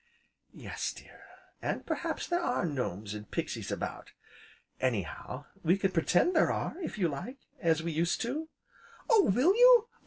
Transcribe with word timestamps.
"Yes 0.55 0.93
dear; 0.93 1.21
and 1.61 1.85
perhaps 1.85 2.25
there 2.25 2.41
are 2.41 2.65
gnomes, 2.65 3.13
and 3.13 3.29
pixies 3.29 3.71
about. 3.71 4.13
Anyhow, 4.79 5.45
we 5.61 5.77
can 5.77 5.91
pretend 5.91 6.35
there 6.35 6.51
are, 6.51 6.75
if 6.81 6.97
you 6.97 7.07
like, 7.07 7.37
as 7.59 7.83
we 7.83 7.91
used 7.91 8.19
to" 8.21 8.49
"Oh 9.11 9.25
will 9.25 9.53
you? 9.55 9.89